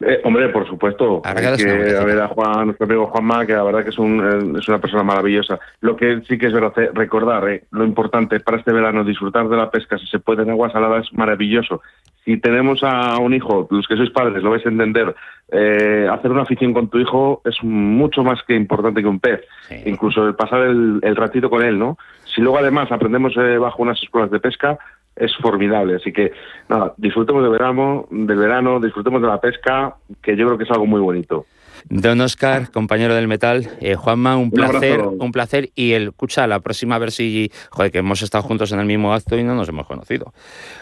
Eh, 0.00 0.20
hombre, 0.24 0.48
por 0.48 0.66
supuesto. 0.66 1.22
Hay 1.24 1.34
que 1.56 1.96
a 1.96 2.04
ver 2.04 2.20
a 2.20 2.28
Juan, 2.28 2.66
nuestro 2.66 2.86
amigo 2.86 3.06
Juanma, 3.06 3.46
que 3.46 3.54
la 3.54 3.62
verdad 3.62 3.82
que 3.82 3.90
es, 3.90 3.98
un, 3.98 4.56
es 4.58 4.68
una 4.68 4.80
persona 4.80 5.02
maravillosa. 5.02 5.58
Lo 5.80 5.96
que 5.96 6.22
sí 6.28 6.38
que 6.38 6.46
es 6.46 6.52
verdad, 6.52 6.72
recordar 6.94 7.48
eh, 7.48 7.64
lo 7.70 7.84
importante 7.84 8.40
para 8.40 8.58
este 8.58 8.72
verano, 8.72 9.04
disfrutar 9.04 9.48
de 9.48 9.56
la 9.56 9.70
pesca, 9.70 9.98
si 9.98 10.06
se 10.06 10.18
puede 10.18 10.42
en 10.42 10.50
agua 10.50 10.70
salada, 10.70 11.00
es 11.00 11.12
maravilloso 11.12 11.80
si 12.28 12.36
tenemos 12.36 12.82
a 12.82 13.16
un 13.16 13.32
hijo, 13.32 13.66
los 13.70 13.88
que 13.88 13.96
sois 13.96 14.10
padres, 14.10 14.42
lo 14.42 14.50
vais 14.50 14.64
a 14.66 14.68
entender, 14.68 15.14
eh, 15.50 16.06
hacer 16.12 16.30
una 16.30 16.42
afición 16.42 16.74
con 16.74 16.90
tu 16.90 16.98
hijo 16.98 17.40
es 17.42 17.56
mucho 17.62 18.22
más 18.22 18.42
que 18.46 18.54
importante 18.54 19.00
que 19.00 19.08
un 19.08 19.18
pez. 19.18 19.40
Incluso 19.86 20.26
el 20.26 20.34
pasar 20.34 20.60
el, 20.60 21.16
ratito 21.16 21.48
con 21.48 21.64
él, 21.64 21.78
¿no? 21.78 21.96
Si 22.26 22.42
luego 22.42 22.58
además 22.58 22.92
aprendemos 22.92 23.34
eh, 23.38 23.56
bajo 23.56 23.82
unas 23.82 24.02
escuelas 24.02 24.30
de 24.30 24.40
pesca, 24.40 24.78
es 25.20 25.34
formidable. 25.36 25.96
Así 25.96 26.12
que, 26.12 26.32
nada, 26.68 26.94
disfrutemos 26.96 27.42
del 27.42 27.52
verano, 27.52 28.06
del 28.10 28.38
verano, 28.38 28.80
disfrutemos 28.80 29.20
de 29.22 29.28
la 29.28 29.40
pesca, 29.40 29.96
que 30.22 30.36
yo 30.36 30.46
creo 30.46 30.58
que 30.58 30.64
es 30.64 30.70
algo 30.70 30.86
muy 30.86 31.00
bonito. 31.00 31.46
Don 31.88 32.20
Oscar, 32.20 32.70
compañero 32.70 33.14
del 33.14 33.28
metal, 33.28 33.68
eh, 33.80 33.94
Juanma, 33.94 34.36
un, 34.36 34.50
placer, 34.50 35.00
un 35.00 35.32
placer. 35.32 35.70
Y 35.74 35.92
el, 35.92 36.08
escucha, 36.08 36.46
la 36.46 36.60
próxima 36.60 36.96
a 36.96 36.98
ver 36.98 37.10
si, 37.10 37.50
joder, 37.70 37.90
que 37.90 37.98
hemos 37.98 38.22
estado 38.22 38.42
juntos 38.42 38.72
en 38.72 38.80
el 38.80 38.86
mismo 38.86 39.14
acto 39.14 39.38
y 39.38 39.44
no 39.44 39.54
nos 39.54 39.68
hemos 39.68 39.86
conocido. 39.86 40.32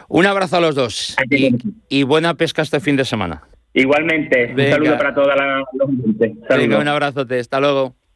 Un 0.09 0.27
abrazo 0.27 0.57
a 0.57 0.61
los 0.61 0.75
dos 0.75 1.17
y, 1.89 2.03
buena 2.03 2.35
pesca 2.35 2.63
este 2.63 2.81
fin 2.81 2.97
de 2.97 3.05
semana. 3.05 3.43
Igualmente, 3.75 4.55
un 4.57 4.71
saludo 4.71 4.97
para 4.97 5.15
toda 5.15 5.37
la, 5.37 5.65
gente. 6.49 6.77
un 6.77 6.89
abrazo, 6.89 7.27
hasta 7.29 7.61
luego. 7.61 7.95